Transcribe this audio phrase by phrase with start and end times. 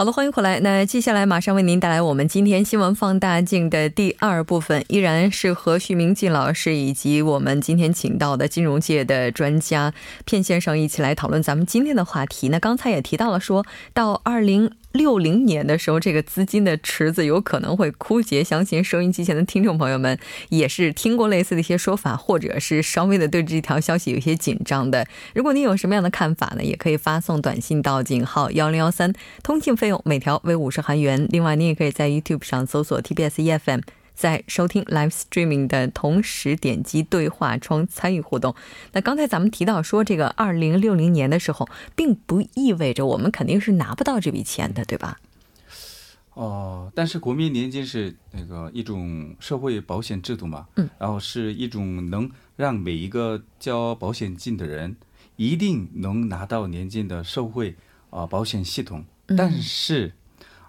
[0.00, 0.58] 好了，欢迎回来。
[0.60, 9.92] 那接下来马上为您带来我们今天新闻放大镜的第二部分，依然是和徐明进老师以及我们今天请到的金融界的专家
[10.24, 12.48] 片先生一起来讨论咱们今天的话题。
[12.48, 14.70] 那刚才也提到了，说到二零。
[14.92, 18.42] 六零年的时候，这个资金的池子有可能会枯竭。
[18.42, 25.06] 相信收音机前的听众朋友们也是听过类似的一些说法，或者是稍微的对这条消息有些紧张的。
[25.34, 26.64] 如果您有什么样的看法呢？
[26.64, 31.26] 也可以发送短信到井号幺零幺三，通信费用每条为五十韩元。
[31.30, 33.80] 另外，您也可以在 YouTube 上搜索 TBS EFM。
[34.20, 38.54] 在收听 live streaming 的同时，点击对话窗参与互动。
[38.92, 45.18] 那刚才咱们提到说，这个二零六零年的时候，并不意味着我们肯定是拿不到这笔钱的，对吧？
[46.34, 54.96] 哦，但是国民年金是那个一种社会保险制度嘛，嗯，然后是一种能让每一个交保险金的人
[55.36, 57.74] 一定能拿到年金的社会
[58.10, 59.02] 啊保险系统。
[59.28, 60.12] 但是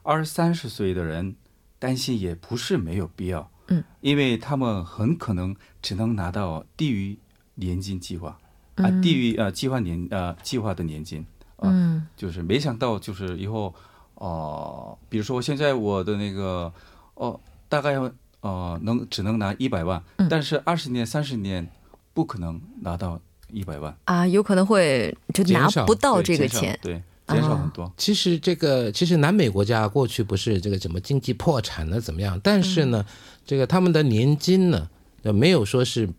[0.03, 1.35] 二三十岁的人。
[1.81, 7.17] 担心也不是没有必要，嗯，因为他们很可能只能拿到低于
[7.55, 8.37] 年金计划，
[8.75, 11.25] 啊，低于呃计划年呃计划的年金，
[11.57, 13.73] 嗯，就是没想到就是以后，
[14.13, 16.71] 哦，比如说现在我的那个
[17.15, 21.67] 哦，大概要呃能只能拿一百万，但是二十年三十年
[22.13, 23.97] 不可能拿到一百万。
[24.05, 27.01] 啊，有可能会就拿不到这个钱，对。
[27.31, 27.91] 减少很多。
[27.97, 32.39] 其实这个，其实南美国家过去不是这个怎么经济破产了怎么样？
[32.43, 33.05] 但是呢，
[33.45, 34.87] 这个他们的年金呢，
[35.23, 36.09] 没有说是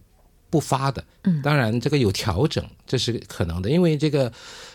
[0.50, 1.04] 不发的。
[1.24, 3.70] 嗯，当然这个有调整，这是可能的。
[3.70, 4.32] 因为这个，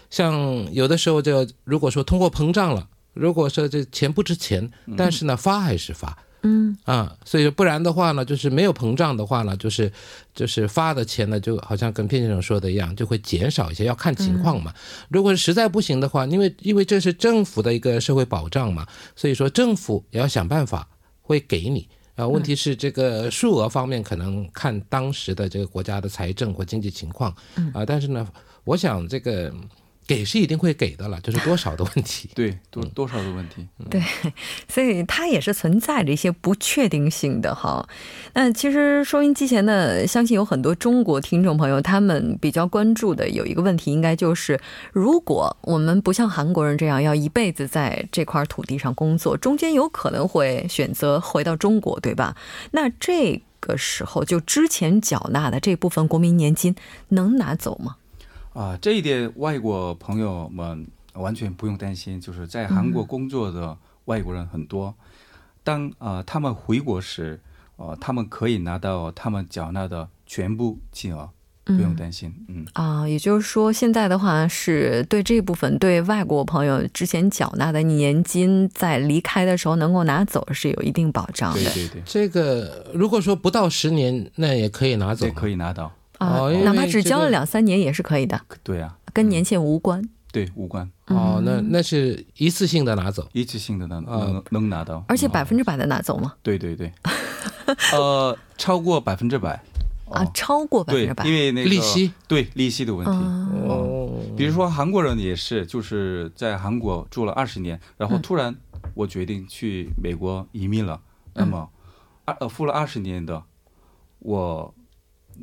[0.10, 6.10] 像有的时候就如果说通货膨胀了，如果说这钱不值钱，但是呢发还是发。
[6.10, 6.24] 嗯
[6.84, 9.92] 啊，所以不然的话呢，就是没有膨胀的话呢，就是
[10.34, 14.74] 就是发的钱呢，就好像跟片先生说的一样，就会减少一些，要看情况嘛。
[15.10, 20.88] 如果实在不行的话，因为因为这是政府的一个社会保障嘛，所以说政府也要想办法
[21.22, 22.28] 会给你啊。
[22.28, 27.32] 问题是这个数额方面可能看当时的这个国家的财政或经济情况
[27.74, 28.28] 啊，但是呢，
[28.64, 29.54] 我想这个。
[30.08, 32.30] 给是一定会给的了，就是多少的问题。
[32.34, 33.68] 对，多多少的问题。
[33.90, 34.02] 对，
[34.70, 37.88] 所以它也是存在着一些不确定性的哈。
[38.34, 44.58] 那其实收音机前的，相信有很多中国听众朋友，他们比较关注的有一个问题，应该就是，
[44.94, 52.38] 如果我们不像韩国人这样要一辈子在这块土地上工作，中间有可能会选择回到中国，对吧？
[52.72, 56.74] 那这个时候，就之前缴纳的这部分国民年金
[57.10, 57.98] 能拿走吗？
[58.58, 62.20] 啊，这一点外国朋友们完全不用担心。
[62.20, 64.96] 就是在韩国工作的外国人很多，
[65.64, 67.40] 当啊他们回国时，
[67.76, 71.30] 呃，他们可以拿到他们缴纳的全部金额，
[71.66, 72.34] 不用担心。
[72.48, 81.60] 嗯啊，也就是说，现在的话是对这部分对外国朋友之前缴纳的年金，在离开的时候能够拿走，是有一定保障的。
[81.60, 85.92] 对对对，这个如果说不到十年，那也可以拿走，也可以拿到。
[86.18, 88.40] 啊，哪怕只交了两三年也是可以的。
[88.64, 90.02] 对啊，跟年限无关。
[90.32, 90.88] 对，无关。
[91.08, 96.34] 哦，那那是一次性的拿走，一次性的拿能能拿到，而且百分之百的拿走吗？
[96.44, 96.92] 对对对。
[97.94, 99.62] 呃，超过百分之百。
[100.10, 103.12] 啊，超过百分之百，因为那个利息，对利息的问题。
[103.12, 104.10] 哦。
[104.38, 108.56] 比如说韩国人也是，就是在韩国住了二十年，然后突然
[108.94, 111.02] 我决定去美国移民了，
[111.34, 111.68] 那么
[112.26, 113.42] 二呃付了二十年的
[114.20, 114.74] 我。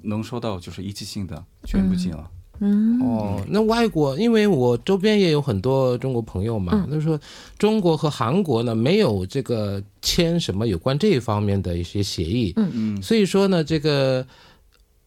[0.02, 2.24] 能收到就是一次性的全部金额。
[2.60, 7.20] 嗯哦，那外国，因为我周边也有很多中国朋友嘛，他说
[7.58, 12.52] 中国和韩国呢没有这个签什么有关这一方面的一些协议。
[12.54, 14.24] 嗯嗯，所以说呢，这个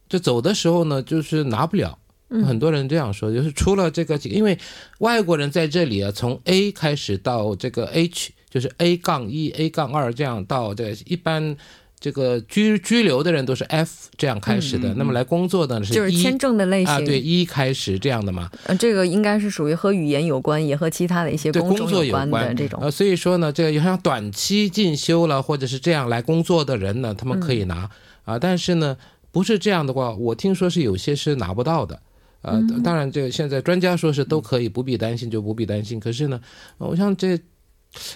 [0.09, 1.97] 就走的时候呢，就是拿不了。
[2.45, 4.59] 很多人这样说，就是除了这个，因为
[4.99, 11.55] 外国人在这里啊，从 A 开始到这个 H，就是 A 杠一、A 杠二这样到这一般。
[11.99, 18.51] 这个居居留的人都是 F 这样开始的，那么来工作的是就是签证的类型啊，对一开始这样的嘛。
[18.65, 22.79] 呃，这个应该是属于和语言有关，也和其他的一些工作有关的这种。
[22.83, 27.89] 呃，所以说呢，这个像短期进修了或者是这样来工作的人呢，他们可以拿
[28.25, 28.37] 啊。
[28.37, 28.95] 但是呢，
[29.31, 31.99] 不是这样的话，我听说是有些是拿不到的。
[32.43, 35.99] 呃，当然这个现在专家说是都可以，不必担心就不必担心。
[35.99, 36.39] 可是呢，
[36.77, 37.37] 我想这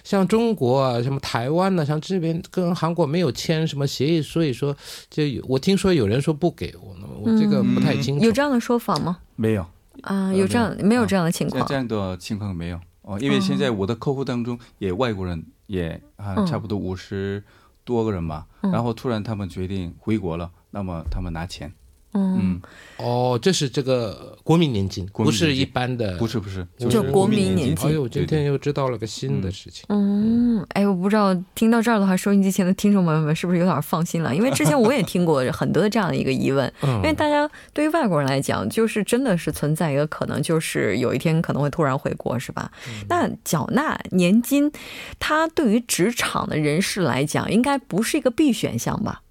[0.03, 4.75] 像中国啊，什么台湾呢，像这边跟韩国没有签什么协议，所以说
[5.09, 8.25] 就有我听说有人说不给我，我这个不太清楚。
[8.25, 9.19] 有这样的说法吗？
[9.35, 9.65] 没有
[10.03, 11.65] 啊，有这样没有这样的情况？
[11.67, 17.43] 这样的情况没有哦，因为现在我的客户当中也外国人也啊，差不多五十
[17.83, 21.73] 多个人吧，然后突然他们决定回国了，那么他们拿钱。
[22.13, 22.61] 嗯，
[22.97, 27.89] 哦，这是这个国民年金，不是一般的，不是不是，就国民年金。
[27.89, 29.85] 哎呦，今天又知道了个新的事情。
[29.89, 34.35] 嗯，哎，我不知道听到这儿的话，收音机前的听众朋友们是不是有点放心了？
[34.35, 42.71] 因为之前我也听过很多的这样的一个疑问，因为大家对于外国人来讲，就是真的是存在一个可能，就是有一天可能会突然回国，是吧？
[43.07, 44.71] 那缴纳年金，
[45.17, 49.21] 它对于职场的人士来讲，应该不是一个必选项吧？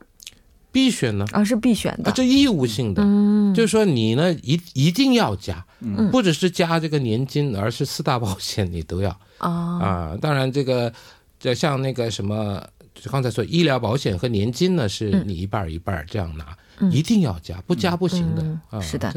[0.72, 1.24] 必选呢？
[1.32, 9.50] 啊，是必选的，这义务性的，嗯，就是说你呢一一定要加，嗯，不只是加这个年金，而是四大保险你都要啊
[9.80, 10.18] 啊！
[10.20, 10.92] 当然这个，
[11.38, 12.62] 这像那个什么，
[12.94, 16.56] 就刚才说医疗保险和年金呢，是你一半一半这样拿。
[16.90, 18.80] 一定要加，不加不行的。
[18.80, 19.12] 是的。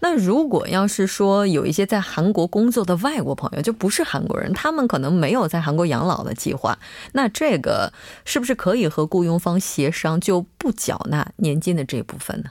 [0.00, 6.78] 那如果要是说有一些在韩国工作的外国朋友，就不是韩国人，他们可能没有在韩国养老的计划，
[7.12, 7.92] 那这个
[8.24, 12.50] 是不是可以和雇佣方协商，就不缴纳年金的这部分呢？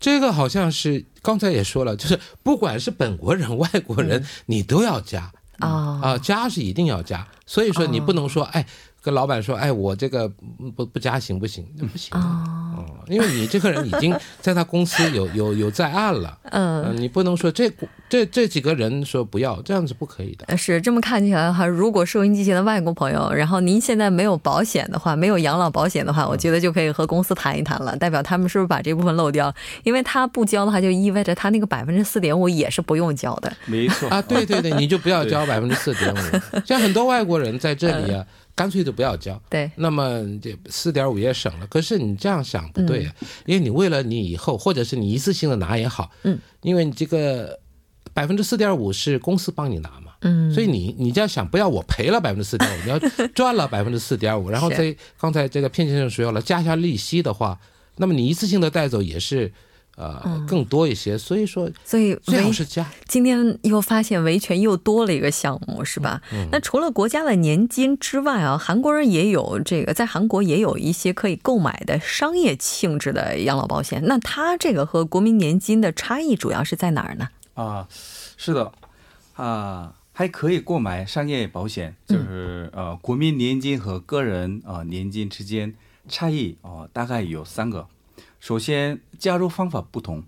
[0.00, 7.28] 这个好像是刚才也说了，就是不管是本国人、外国人，你都要加啊啊，加是一定要加。
[7.46, 8.66] 所以说你不能说哎。
[9.02, 10.28] 跟老板说，哎，我这个
[10.76, 11.64] 不不加行不行？
[11.90, 17.72] 不行哦，因为你这个人已经 在他公司有有有在案了，嗯，你不能说这
[18.08, 20.56] 这这几个人说不要，这样子不可以的。
[20.56, 29.52] 是这么看起来哈，如果收音机前的外国朋友，然后您现在没有保险的话，没有养老保险的话，我觉得就可以和公司谈一谈了，代表他们是不是把这部分漏掉？
[29.82, 33.50] 因为他不交的话，就意味着他那个百分之四点五也是不用交的。
[33.64, 36.60] 没错啊，对对对，你就不要交百分之四点五。
[36.66, 38.26] 像很多外国人在这里啊。
[38.60, 41.66] 干脆就不要交，对，那么这四点五也省了。
[41.66, 43.14] 可是你这样想不对啊，
[43.46, 47.58] 因为你为了你以后，或者是你一次性的拿也好，嗯，因为你这个
[48.12, 52.98] 百分之四点五是公司帮你拿嘛，嗯，所以你你这样想，不要我赔了百分之四点五，你要
[53.34, 57.58] 赚了 百分之四点五，然后在刚才这个片先生说了加下利息的话，
[57.96, 59.50] 那么你一次性的带走也是。
[60.00, 62.90] 呃，更多一些，所以说，所以最好是加。
[63.06, 66.22] 今天又发现维权又多了一个项目，是吧？
[66.50, 74.02] 那除了国家的年金之外啊，韩国人也有这个，在韩国也有一些可以购买的商业性质的养老保险。
[74.06, 77.28] 那它这个和国民年金的差异主要是在哪儿呢？
[77.52, 77.86] 啊，
[78.38, 78.72] 是的，
[79.34, 85.74] 啊，还可以购买商业保险，就是呃，国民年金和个人啊年金之间
[86.08, 87.86] 差异啊，大概有三个。
[88.40, 90.24] 首先，加入方法不同。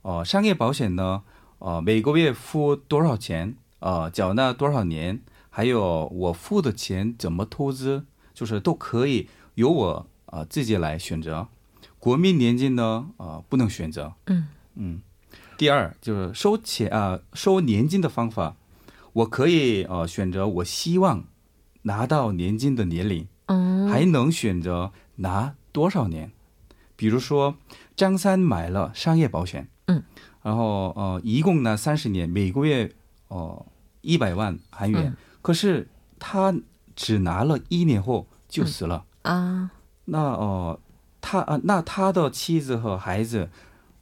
[0.00, 1.22] 呃，商业保险呢，
[1.58, 3.56] 呃，每个月付多少钱？
[3.80, 5.20] 呃，缴纳多少年？
[5.50, 8.06] 还有我付的钱怎么投资？
[8.32, 11.48] 就是都可以由我啊自己来选择。
[11.98, 14.14] 国民年金呢，啊，不能选择。
[14.26, 15.02] 嗯嗯。
[15.58, 18.56] 第二就是收钱啊，收年金的方法，
[19.12, 21.24] 我可以呃选择我希望
[21.82, 23.28] 拿到年金的年龄。
[23.46, 23.88] 嗯。
[23.88, 26.32] 还能选择拿多少年？
[26.96, 27.54] 比如说，
[27.94, 30.02] 张三买了商业保险，嗯，
[30.42, 32.90] 然后呃，一共呢三十年，每个月
[33.28, 33.66] 哦
[34.00, 35.88] 一百万韩元，可是
[36.18, 36.54] 他
[36.94, 39.70] 只拿了一年后就死了啊。
[40.06, 40.80] 那哦，
[41.20, 43.50] 他啊，那他的妻子和孩子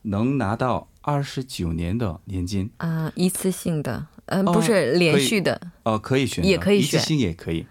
[0.02, 3.10] 能拿到二十九年的年金啊？
[3.16, 7.66] 一次性的，嗯，不是连续的，哦，可以选，也可以选，一次性也可以。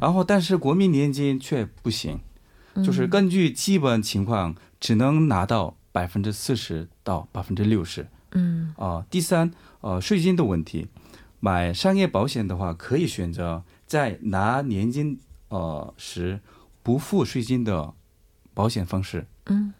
[0.00, 2.18] 然后，但是国民年金却不行。
[2.82, 8.06] 就是根据基本情况，只能拿到百分之四十到百分之六十。
[8.32, 10.88] 嗯啊，第三，呃，税金的问题，
[11.38, 16.40] 买商业保险的话，可以选择在拿年金呃时
[16.82, 17.94] 不付税金的
[18.52, 19.26] 保险方式。
[19.46, 19.72] 嗯，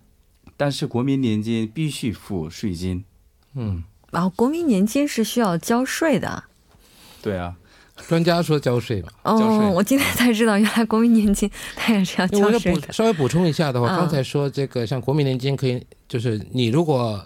[0.57, 3.05] 但是国民年金必须付税金。
[3.55, 3.83] 嗯，
[4.13, 6.45] 然后国民年金是需要交税的。
[7.21, 7.57] 对啊。
[8.09, 9.09] 专家说交税嘛？
[9.23, 12.93] 哦，我今天才知道，原来国民年金它也是要交税的。
[12.93, 17.25] 稍微补充一下的话，刚才说这个像国民年金可以，就是你如果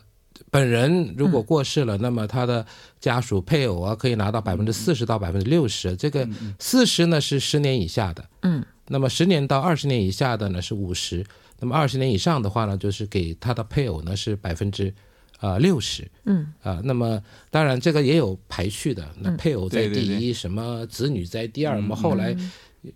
[0.51, 2.65] 本人如果过世了，那么他的
[3.01, 5.97] 家属配偶啊可以拿到百分之四十到百分之六十。
[5.97, 11.25] 这个四十呢是十年以下的，嗯，那么十年到二十年以下的呢是五十，
[11.59, 14.95] 那么二十年以上的话呢，就是给他的配偶呢是百分之。
[15.39, 22.37] 啊，六十，嗯，啊，那么当然这个也有排序的，那配偶在第一，什么子女在第二，那么后来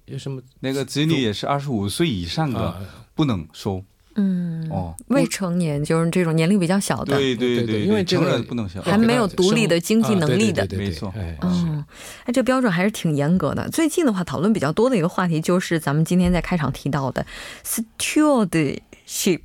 [0.06, 2.80] 有什么那个子女也是二十五岁以上的
[3.14, 3.84] 不能收，
[4.16, 11.84] 嗯，哦，未成年就是这种年龄比较小的，对对对，因为这个不能还没有独立的经济能力的，没错，嗯，
[12.24, 13.68] 哎，这标准还是挺严格的。
[13.70, 17.24] 最近的话，讨论比较多的一个话题就是咱们今天在开场提到的
[17.64, 19.40] stewardship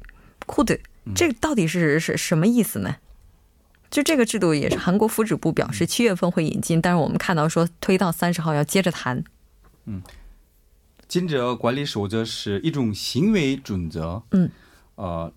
[0.46, 0.80] code，
[1.16, 2.96] 这个到底是是什么意思呢？
[3.90, 9.24] 就这个制度也是韩国福祉部表示七月份会引进，但是我们看到说推到三十号要接着谈。
[9.86, 10.02] 嗯，
[11.08, 14.24] 金者管理守则是一种行为准则。
[14.32, 14.50] 嗯，
[14.96, 15.34] 呃。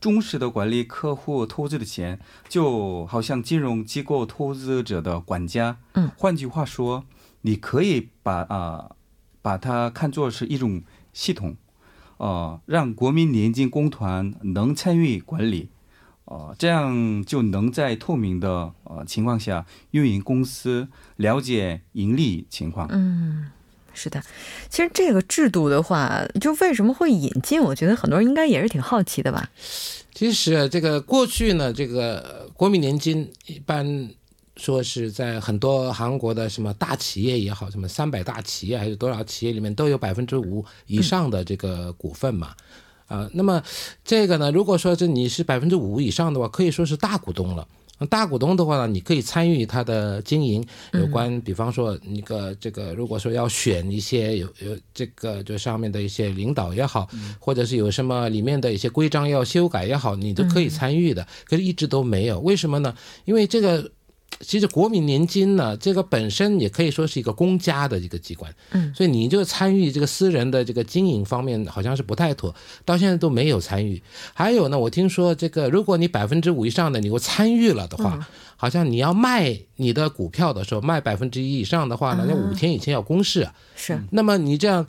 [0.00, 5.76] 忠实的管理客户投资的钱，就好像金融机构投资者的管家。
[5.92, 7.04] 嗯，换句话说，
[7.42, 8.92] 你可以把啊，
[9.42, 11.54] 把它看作是一种系统，
[12.20, 15.70] 呃，让国民年金公团能参与管理，
[16.26, 22.86] 呃，这样就能在透明的呃情况下运营公司，了解盈利情况。
[22.90, 23.46] 嗯。
[23.92, 24.22] 是的，
[24.68, 27.60] 其实这个制度的话，就为什么会引进？
[27.60, 29.50] 我觉得很多人应该也是挺好奇的吧。
[30.14, 34.08] 其实这个过去呢，这个国民年金一般
[34.60, 42.54] 说是在很多韩国的什么大企业也好，什么三百大企业还是多少企业里面都有百分之五以上的这个股份嘛。
[43.06, 43.60] 啊，那么
[44.04, 47.66] 这个呢，如果说是你是百分之五以上的话，可以说是大股东了。
[48.08, 61.26] 大股东的话呢，你可以参与他的经营，有关，比方说那个这个，如果说要选一些有有这个就上面的一些领导也好，或者是有什么里面的一些规章要修改也好，你都可以参与的。
[61.44, 62.94] 可是一直都没有，为什么呢？
[63.24, 63.90] 因为这个。
[64.38, 72.54] 其实国民年金呢，这个本身也可以说是一个公家的一个机关，嗯，所以你就参与这个私人的这个经营方面，好像是不太妥，
[72.86, 74.02] 到现在都没有参与。
[74.32, 83.46] 还有呢，我听说这个，如果你百分之五以上的你我参与了的话，好像你要卖你的股票的时候，卖百分之一以上的话呢，那五天以前要公示，
[83.76, 84.00] 是。
[84.10, 84.86] 那么你这样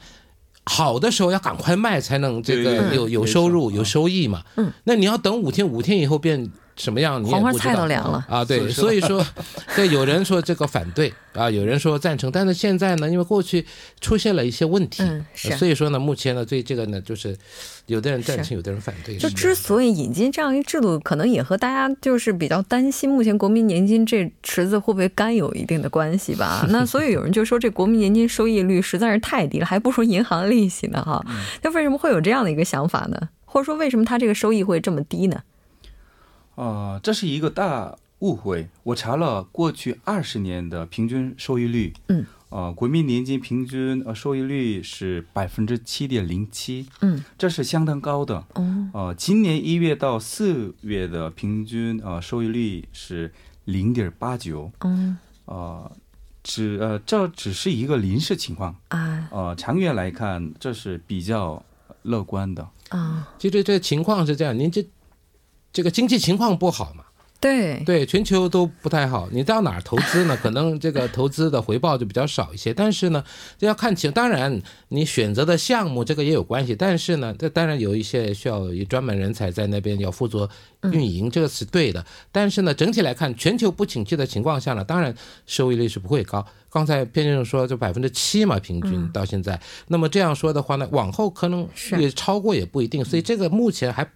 [0.63, 6.49] 好的时候要赶快卖，才能这个有有收入有收益嘛，嗯，那你要等五天，五天以后变。
[6.75, 7.23] 什么样？
[7.23, 8.43] 黄花菜都凉了啊！
[8.43, 9.25] 对，所以说，
[9.75, 13.65] 对，有人说这个反对啊，有人说赞成，但是现在呢，因为过去
[13.99, 15.03] 出现了一些问题，
[15.35, 17.37] 所以说呢，目前呢，对这个呢，就是
[17.85, 19.17] 有的人赞成，有的人反对。
[19.17, 26.65] 就之所以引进这样一制度，可能也和大家就是比较担心，目前国民年金这池子会不会干有一定的关系吧？
[26.71, 31.23] 那所以有人就说，这国民年金收益率实在是太低了，还不如银行利息呢，哈。
[31.61, 33.29] 那为什么会有这样的一个想法呢？
[33.45, 35.41] 或者说，为什么它这个收益会这么低呢？
[36.55, 38.67] 啊，这是一个大误会。
[38.83, 48.45] 我查了过去二十年的平均收益率，嗯，啊，国民年金平均呃收益率是百分之七点零七，嗯，这是相当高的。
[48.53, 53.33] 哦，呃，今年一月到四月的平均呃收益率是
[53.65, 55.91] 零点八九，嗯，呃，
[56.43, 61.63] 只呃这只是一个临时情况啊，呃，长远来看这是比较
[62.03, 63.29] 乐观的啊。
[63.39, 64.85] 其实这情况是这样，您这。
[65.73, 67.05] 这个经济情况不好嘛？
[67.39, 69.27] 对对，全球都不太好。
[69.31, 70.37] 你到哪儿投资呢？
[70.43, 72.71] 可能这个投资的回报就比较少一些。
[72.71, 73.23] 但是呢，
[73.57, 74.11] 这要看情。
[74.11, 76.75] 当然，你选择的项目这个也有关系。
[76.75, 80.47] 但是呢，这当然有一些需要有专门人才在那边要负责
[80.91, 82.05] 运营，这个是对的。
[82.31, 85.11] 但是呢，整体来看，全球不景气的情况下呢，当然
[85.47, 86.45] 收益率是不会高。
[86.69, 89.59] 刚才偏先生说就百分之七嘛，平均到现在。
[89.87, 93.03] 那么这样说的话呢，往后可能也超过也不一定。
[93.03, 94.07] 所以这个目前还。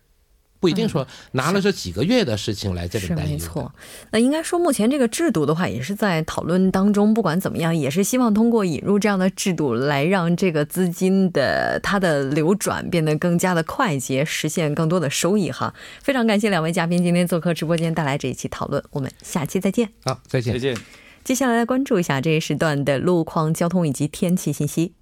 [0.59, 3.25] 不一定说拿了这几个月的事情来这里担忧。
[3.25, 3.71] 没错，
[4.11, 7.13] 那应该说目前这个制度的话，也是在讨论当中。
[7.13, 15.73] 不管怎么样，也是希望通过引入这样的制度，来让这个资金的它的流转变得更加的快捷，实现更多的收益哈。
[16.01, 19.89] 非常感谢两位嘉宾今天做客直播间带来这一期讨论，我们下期再见。
[20.03, 20.75] 好，再见，再见。
[21.23, 24.93] 接下来来关注一下这一时段的路况、交通以及天气信息。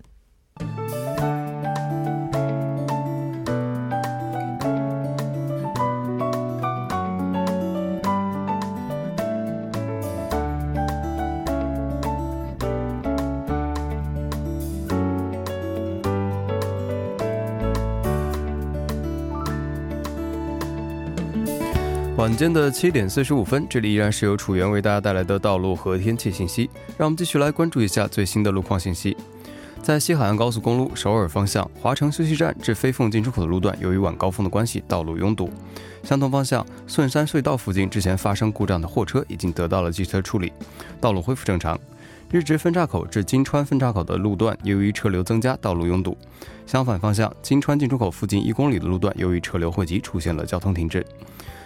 [22.24, 26.70] 晚间的七点四十五分，这里依然是由楚源为大家带来的道路和天气信息。
[26.98, 29.18] 让我们继续来关注一下最新的路况信息。
[29.82, 35.52] 在西海岸高速公路首尔方向华城休息站至飞凤进出口的路段，由于晚高峰的关系，道路拥堵。
[36.04, 40.54] 相同方向顺山隧道附近之前发生故障的货车已经得到了机车处理，
[41.02, 41.78] 道路恢复正常。
[42.32, 46.18] 日直分岔口至金川分岔口的路段，由于车流增加，道路拥堵。
[46.66, 51.06] 相反方向金川进出口附近一公里的路段，由于车流汇集，出现了交通停滞。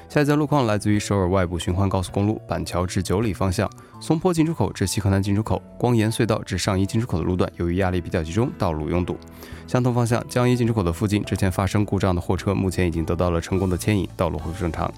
[0.09, 9.17] 下一则路况来自于首尔外部循环高速公路板桥至九里方向，松坡进出口至西河南进出口、光岩隧道至上一进出口的路段，由于压力比较集中，道路拥堵。
[9.67, 14.89] 相同方向江一进出口的附近，之前发生故障的货车目前已经得到了成功的牵引，道路恢复正常。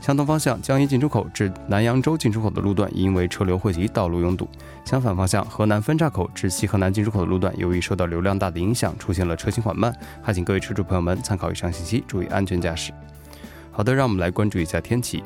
[0.00, 4.48] 相同方向江一进出口至南扬州进出口的路段，因为车流汇集，道路拥堵。
[4.86, 9.94] 相反方向河南分岔口至西河南进出口的路段，由于受到流量大的影响，出现了车行缓慢。
[10.22, 12.90] 还请各位车主朋友们参考以上信息，注意安全驾驶。
[13.76, 15.22] 好的，让我们来关注一下天气。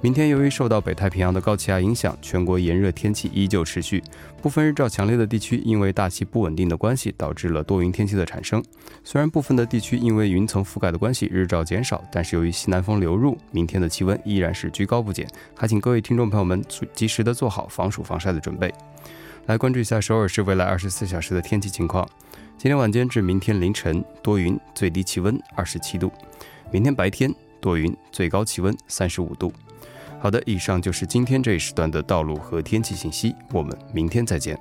[0.00, 4.02] 明天由于受到北太平洋的高气压影响，全国炎热天气依旧持续。
[4.40, 8.64] 部分日照强烈的地区因为大气不稳定的关系，导致了多云天气的产生。
[9.04, 15.28] 虽然部分的地区因为云层覆盖的关系，日照减少，但是由于西南风流入，明天的气温依然是居高不减。
[15.54, 16.64] 还请各位听众朋友们
[16.94, 18.72] 及时的做好防暑防晒的准备。
[19.44, 22.08] 来关注一下首尔市未来二十四小时的天气情况。
[22.56, 26.10] 今天晚间至明天凌晨多云，最低气温二十七度。
[26.70, 27.30] 明天白天。
[27.64, 29.50] 多云，最高气温三十五度。
[30.20, 33.34] 好的，以上就是今天这一时段的道路和天气信息。
[33.52, 34.54] 我们明天再见。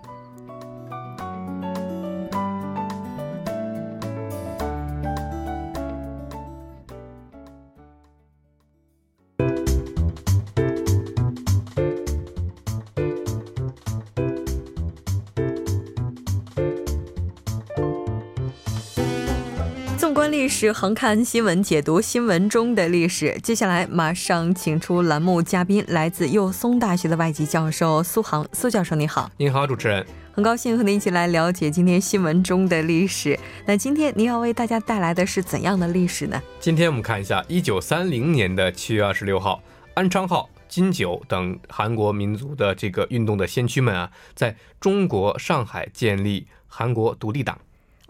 [20.64, 23.38] 历史横看新闻，解读新闻中的历史。
[23.44, 28.48] 接下来马上请出栏目嘉宾，来自幼松大学的外籍教授苏杭。
[28.54, 29.30] 苏教授，你好！
[29.36, 30.06] 您好，主持人。
[30.32, 33.38] 很高兴和您一起来了解今天新闻中的历史。
[33.66, 36.42] 那今天您要为大家带来的是怎样的历史呢？
[36.62, 39.62] 今天我们看一下，一九三零年的七月二十六号，
[39.96, 47.60] 安昌号、金九等韩国民族的这个运动的先驱们啊，在中国上海建立韩国独立党。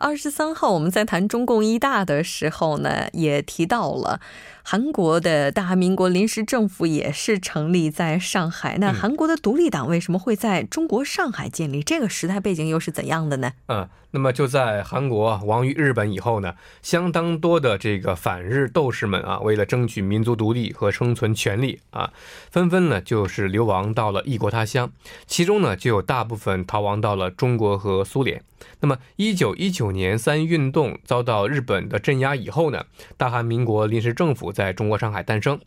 [0.04, 4.20] 二十三号，我们在谈中共一大的时候呢，也提到了
[4.64, 8.78] 韩国的大韩民国临时政府也是成立在上海。
[8.80, 11.84] 那韩国的独立党为什么会在中国上海建立？
[11.84, 13.52] 这个时代背景又是怎样的呢？
[13.68, 13.88] 嗯。
[14.16, 16.54] 那么就在韩国亡于日本以后呢，
[16.84, 22.14] 相当多的这个反日斗士们啊，为了争取民族独立和生存权利啊，
[22.52, 24.92] 纷纷呢就是流亡到了异国他乡，
[25.26, 28.44] 其中呢就有大部分逃亡到了中国和苏联。
[28.82, 32.86] 那么，一九一九年三一运动遭到日本的镇压以后呢，
[33.18, 35.60] 大韩民国临时政府在中国上海诞生。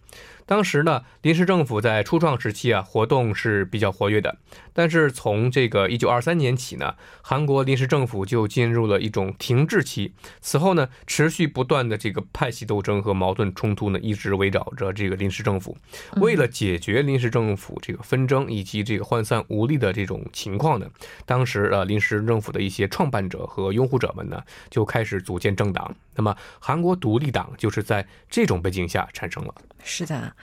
[0.47, 4.39] 当时呢，临时政府在初创时期啊，活动是比较活跃的。
[4.73, 10.13] 但是从这个一九二三年起呢，韩国临时政府就进入了一种停滞期。
[10.41, 15.77] 此后呢，持续不断的这个派系斗争和矛盾冲突呢，一直围绕着这个临时政府。
[16.21, 20.87] 为了解决临时政府这个纷争以及这个涣散无力的这种情况呢，
[21.25, 25.93] 当时呃，临时政府的一些创办者和拥护者们呢，就开始组建政党。
[26.15, 29.55] 那么，韩国独立党就是在这种背景下产生了。
[29.85, 30.35] 是的。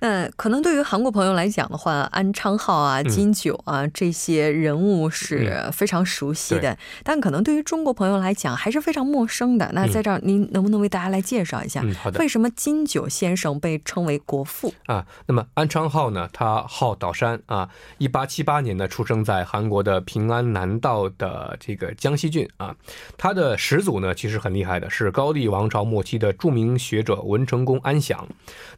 [0.00, 9.70] 那可能对于韩国朋友来讲的话，安昌浩啊、金九啊这些人物是非常熟悉的，但可能对于中国朋友来讲还是非常陌生的。
[9.72, 11.84] 那在这儿，您能不能为大家来介绍一下，
[12.18, 15.06] 为什么金九先生被称为国父啊？
[15.26, 22.74] 那么安昌浩呢，他号岛山啊，一八七八年呢出生在韩国的平安南道的这个江西郡啊。
[23.18, 28.26] 他的始祖呢其实很厉害的，是高丽王朝末期的著名学者文成公安祥。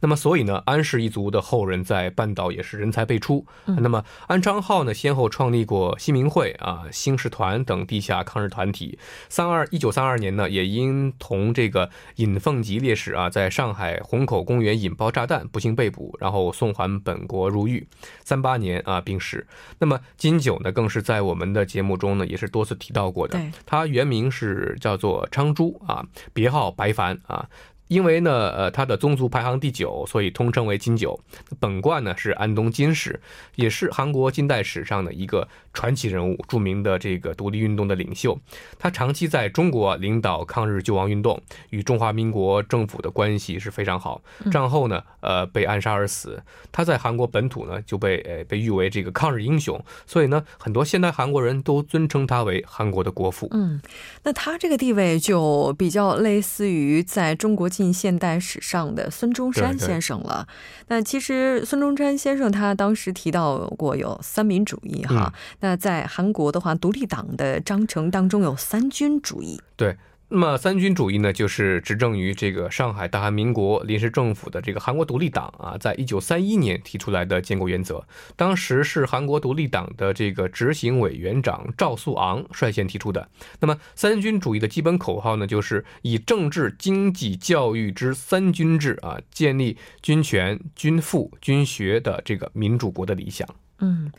[0.00, 3.46] 那么所以呢，安氏一族的后人在半岛也是人才辈出。
[3.66, 8.98] 那么安昌浩呢，先后创立过新民会啊、兴士团等地下抗日团体。
[9.28, 17.86] 三二一九三二年呢，也因同这个尹凤吉烈士啊，在上海虹口公园引爆炸弹，不幸被捕，然后送还本国入狱。
[18.24, 19.46] 三八年啊，病逝。
[19.78, 23.38] 那么金九呢，更是在我们的节目中呢，也是多次提到过的。
[23.66, 27.46] 他原名是叫做昌珠啊，别号白凡啊。
[27.92, 31.20] 因为呢，呃，他的宗族排行第九，所以通称为金九。
[31.60, 33.20] 本贯呢是安东金氏，
[33.54, 38.38] 也是韩国近代史上的一个传奇人物，著名的这个独立运动的领袖。
[38.78, 44.22] 他长期在中国领导抗日救亡运动，与中华民国政府的关系是非常好。
[44.50, 46.42] 战后呢，呃，被暗杀而死。
[46.70, 53.48] 他在韩国本土呢就被呃被誉为这个抗日英雄，所以呢，很多现代韩国人都尊称他为韩国的国父。
[53.50, 53.82] 嗯，
[54.22, 57.82] 那他这个地位就比较类似于在中国近。
[57.82, 60.46] 近现代史上的孙中山先生了。
[60.86, 65.34] 那其实孙中山先生他当时提到过有三民主义哈。
[65.62, 69.60] 那在韩国的话，独立党的章程当中有三军主义。
[69.76, 69.96] 对。
[70.34, 78.02] 那么三军主义呢，就是执政于这个上海大韩民国临时政府的这个韩国独立党啊，在一九三一年提出来的建国原则。
[78.34, 83.28] 当时是韩国独立党的这个执行委员长赵素昂率先提出的。
[83.60, 93.46] 那么三军主义的基本口号呢，就是以政治、经济、教育之三军制啊，建立军权、军富、军学的这个民主国的理想。
[93.80, 94.10] 嗯。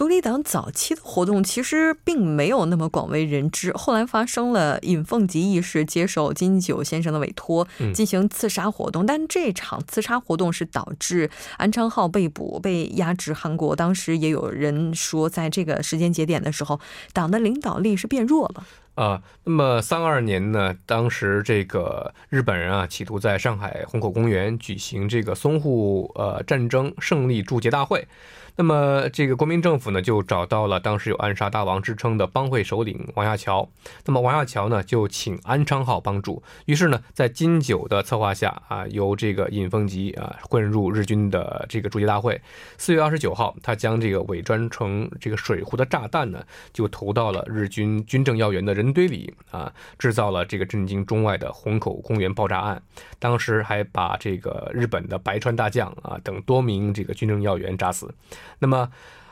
[0.00, 13.76] 独立党早期的活动其实并没有那么广为人知，后来发生了尹凤吉一事，接受金九先生的委托进行刺杀活动，但这场刺杀活动是导致安昌浩被捕、被押至韩国。
[13.76, 16.80] 当时也有人说，在这个时间节点的时候，
[17.12, 18.64] 党的领导力是变弱了。
[18.94, 28.08] 啊，那么三二年呢，当时这个日本人啊，企图在上海虹口公园举行这个淞沪呃战争胜利祝捷大会。
[28.56, 33.70] 那么，这个国民政府呢，就找到了当时有“暗杀大王”之称的帮会首领王亚樵。
[34.04, 36.42] 那么，王亚樵呢，就请安昌浩帮助。
[36.66, 42.40] 于是呢，在金九的策划下啊，由这个尹奉吉啊混入日军的这个驻捷大会。
[42.76, 52.82] 四月二十九号，他将这个伪装成这个水壶的炸弹呢，就投到了日军军政要员的人堆里啊，制造了这个震惊中外的虹口公园爆炸案。
[53.18, 58.12] 当时还把这个日本的白川大将啊等多名这个军政要员炸死。
[58.58, 58.90] 那么，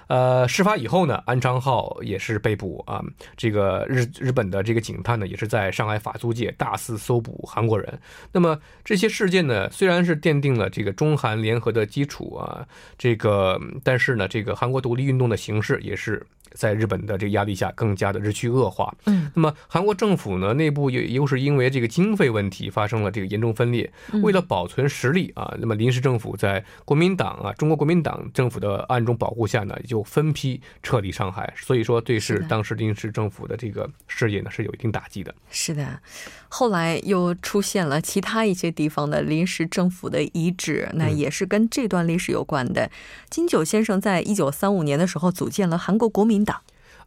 [0.08, 3.02] 呃，事发以后呢，安昌浩也是被捕啊。
[3.36, 8.00] 这个日日本的这个警探呢，也是在上海法租界大肆搜捕韩国人。
[8.32, 12.66] 那么这些事件呢，虽然是奠定了这个中韩联合的基础啊，
[12.96, 16.26] 这个，但是呢，这个韩国独立运动的形式也是。
[16.52, 18.94] 在日本的这个压力下，更加的日趋恶化。
[19.06, 23.92] 嗯，那么韩国政府呢，内部又又是因为这个经费问题发生了这个严重分裂。
[24.22, 31.52] 为了保存实力啊，那么临时政府在国民党啊，中国国民党政府的暗中保护下呢，就分批撤离上海。
[31.56, 35.34] 所以说，对是当时临时政府的这个事业呢，是有一定打击的。
[35.50, 36.00] 是的，
[36.48, 42.90] 后来又出现了其他一些地方的临时政府的遗址，那也是跟这段历史有关的。
[43.28, 46.38] 金九先生在一九三五年的时候组建了韩国国民。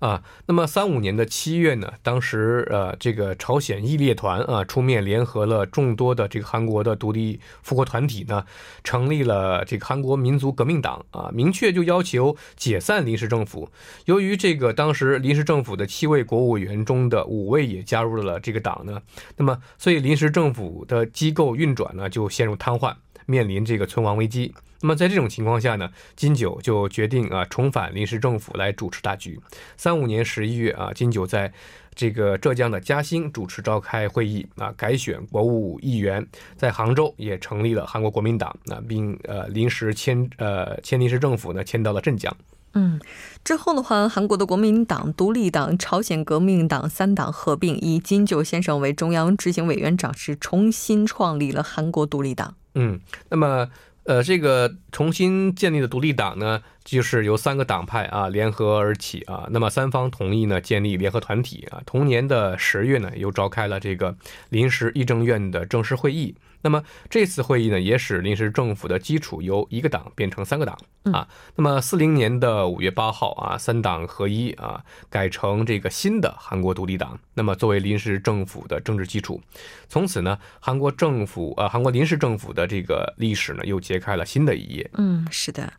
[0.02, 8.44] 啊，那么三五年的七月呢，当时呃，这个朝鲜义烈团啊出面联合了众多的这个韩国的独立复国团体呢，
[8.84, 13.70] 成立了这个韩国民族革命党啊，明确就要求解散临时政府。
[14.06, 19.00] 由于这个当时临时政府的七位国务委员中的五位也加入了这个党呢，
[19.38, 22.96] 那么所以临时政府的机构运转呢就陷入瘫痪，
[23.32, 24.54] 面临这个存亡危机。
[24.82, 29.40] 那么在这种情况下呢，金九就决定啊重返临时政府来主持大局。
[29.78, 31.54] 三五年十一月啊，金九在
[31.94, 36.26] 这个浙江的嘉兴主持召开会议啊，改选国务议员，
[36.58, 42.36] 在杭州也成立了韩国国民党啊，并呃临时迁呃迁临时政府呢迁到了镇江。
[42.74, 43.00] 嗯，
[43.44, 52.56] 之后的话，韩国的国民党、独立党、朝鲜革命党三党合并，以金九先生为中央执行委员长，是重新创立了韩国独立党。
[52.76, 53.68] 嗯，那么。
[54.04, 59.48] 呃，这个重新建立的独立党呢，就是由三个党派啊联合而起啊。
[59.52, 61.80] 那么三方同意呢，建立联合团体啊。
[61.86, 64.18] 同年的十月呢，又召开了这个
[64.50, 66.34] 临时议政院的正式会议。
[66.62, 70.78] 那么这次会议呢，也使临时政府的基础由一个党变成三个党
[71.12, 71.28] 啊。
[71.56, 77.20] 那么四零年的五月八号啊，三党合一啊，改成这个新的韩国独立党。
[77.34, 79.42] 那么作为临时政府的政治基础，
[79.88, 84.90] 从此呢，韩国政府呃，韩国临时政府的这个历史呢，又揭开了新的一页。
[84.94, 85.74] 嗯，是的。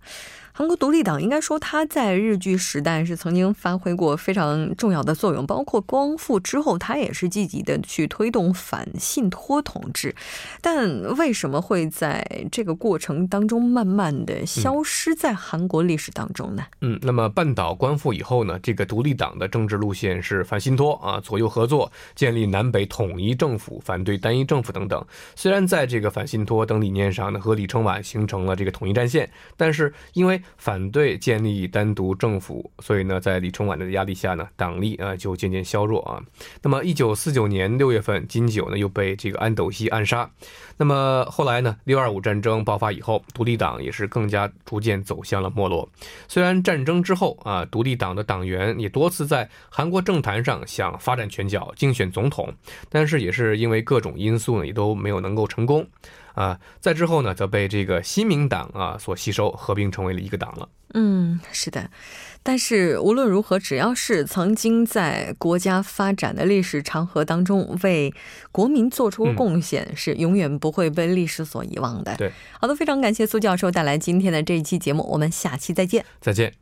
[0.54, 10.14] 韩国独立党应该说，它在日据时代是曾经发挥过非常重要的作用，包括光复之后，它也是积极的去推动反信托统治。
[10.60, 16.66] 但为什么会在这个过程当中慢慢的消失在韩国历史当中呢？
[16.82, 25.02] 嗯，那么半岛光复以后呢，这个独立党的政治路线是反信托啊，左右合作，建立南北统一政府，反对单一政府等等。
[25.34, 36.22] 虽然在这个反信托等理念上呢，和李承晚形成了这个统一战线，但是因为反对建立单独政府，所以呢，在李承晚的压力下呢，党力啊就渐渐削弱啊。
[36.62, 40.30] 那么，一九四九年六月份，金九呢又被这个安斗锡暗杀。
[40.82, 45.88] 那么后来呢，六二五战争爆发以后，独立党也是更加逐渐走向了没落。
[46.26, 52.52] 虽然战争之后啊，独立党的党员也多次在韩国政坛上想发展拳脚，竞选总统，
[52.88, 55.86] 但是也是因为各种因素呢，也都没有能够成功。
[56.34, 60.68] 啊，在之后呢，则被这个新民党啊所吸收，合并成为了一个党了。
[60.94, 61.88] 嗯，是的。
[62.42, 68.12] 但是无论如何，只要是曾经在国家发展的历史长河当中为
[68.50, 72.16] 国民做出贡献，是永远不会被历史所遗忘的。
[72.16, 76.04] 对，好的，非常感谢苏教授带来今天的这一期节目，我们下期再见。
[76.20, 76.52] 再见。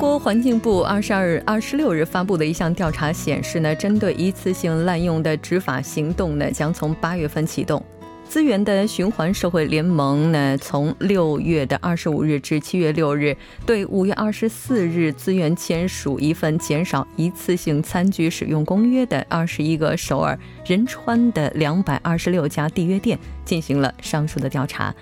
[0.00, 7.84] 国环境部二十二日、二十六日发布的一项调查显示呢，针对一次性滥用的执法行动呢，将从八月份启动。
[8.26, 13.36] 资源的循环社会联盟呢，从六月的二十五日至七月六日，
[13.66, 24.94] 对五月二十四日资源签署一份减少一次性餐具使用公约的二十一个首尔、仁川的两百二十六家缔约店进行了上述的调查。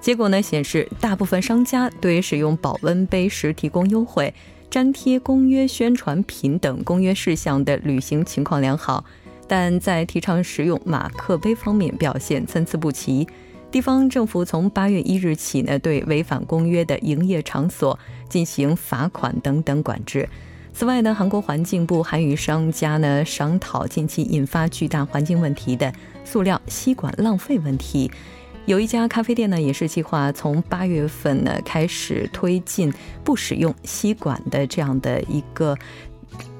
[0.00, 4.32] 结果呢显示，大部分商家对使用保温杯时提供优惠、
[4.70, 9.04] 粘贴公约宣传品等公约事项的履行情况良好。
[9.46, 13.26] 但在提倡使用马克杯方面表现参差不齐。
[13.70, 20.28] 地方政府从八月一日起呢，对违反公约的营业场所进行罚款等等管制。
[20.72, 25.92] 此外呢，韩国环境部还与商家呢商讨近期引发巨大环境问题的
[26.24, 28.10] 塑料吸管浪费问题。
[28.66, 32.92] 有一家咖啡店呢，也是计划从八月份呢开始推进
[33.24, 35.76] 不使用吸管的这样的一个。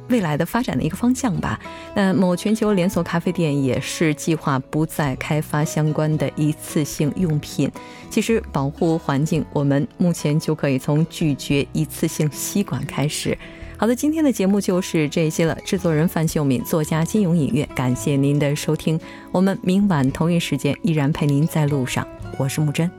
[0.08, 1.56] 未来的发展的一个方向吧。
[1.94, 7.70] 那某全球连锁咖啡店也是计划不再开发相关的一次性用品。
[8.10, 13.38] 其实，保护环境，我们目前就可以从拒绝一次性吸管开始。
[13.80, 15.56] 好的，今天的节目就是这些了。
[15.64, 19.00] 制作人范秀敏，作家金勇影乐，感谢您的收听。
[19.32, 22.06] 我们明晚同一时间依然陪您在路上。
[22.36, 22.90] 我是木真。